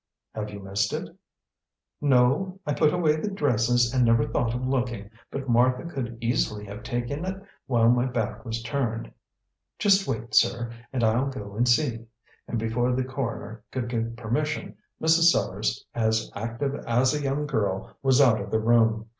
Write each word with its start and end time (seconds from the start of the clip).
"Have 0.33 0.49
you 0.49 0.59
missed 0.61 0.93
it?" 0.93 1.15
"No. 2.01 2.59
I 2.65 2.73
put 2.73 2.91
away 2.91 3.17
the 3.17 3.29
dresses 3.29 3.93
and 3.93 4.03
never 4.03 4.27
thought 4.27 4.55
of 4.55 4.65
looking, 4.65 5.11
but 5.29 5.47
Martha 5.47 5.83
could 5.93 6.17
easily 6.19 6.65
have 6.65 6.81
taken 6.81 7.23
it 7.23 7.39
while 7.67 7.87
my 7.87 8.07
back 8.07 8.43
was 8.43 8.63
turned. 8.63 9.11
Just 9.77 10.07
wait, 10.07 10.33
sir, 10.33 10.71
and 10.91 11.03
I'll 11.03 11.27
go 11.29 11.55
and 11.55 11.69
see," 11.69 12.07
and 12.47 12.57
before 12.57 12.93
the 12.95 13.03
coroner 13.03 13.61
could 13.69 13.89
give 13.89 14.15
permission, 14.15 14.75
Mrs. 14.99 15.25
Sellars, 15.31 15.85
as 15.93 16.31
active 16.33 16.73
as 16.87 17.13
a 17.13 17.21
young 17.21 17.45
girl, 17.45 17.95
was 18.01 18.19
out 18.19 18.41
of 18.41 18.49
the 18.49 18.59
room. 18.59 19.07